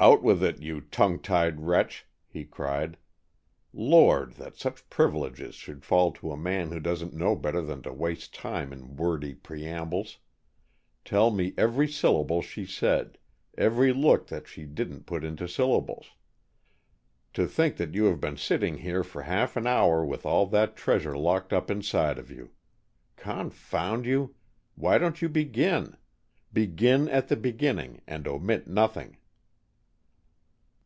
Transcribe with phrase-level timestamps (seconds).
[0.00, 2.96] "Out with it, you tongue tied wretch," he cried.
[3.72, 7.92] "Lord, that such privileges should fall to a man who doesn't know better than to
[7.92, 10.18] waste time in wordy preambles.
[11.04, 13.18] Tell me every syllable she said,
[13.56, 16.12] every look that she didn't put into syllables.
[17.32, 20.76] To think that you have been sitting here for half an hour with all that
[20.76, 22.52] treasure locked up inside of you!
[23.16, 24.36] Confound you,
[24.76, 25.96] why don't you begin?
[26.52, 29.16] Begin at the beginning, and omit nothing."